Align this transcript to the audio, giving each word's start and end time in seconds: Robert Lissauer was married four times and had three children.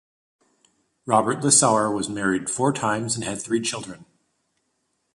Robert 1.05 1.41
Lissauer 1.41 1.93
was 1.95 2.09
married 2.09 2.49
four 2.49 2.73
times 2.73 3.13
and 3.13 3.23
had 3.23 3.39
three 3.39 3.61
children. 3.61 4.05